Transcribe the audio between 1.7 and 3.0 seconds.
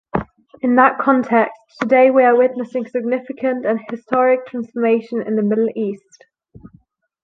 today we are witnessing